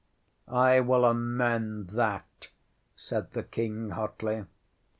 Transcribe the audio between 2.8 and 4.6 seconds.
said the King hotly.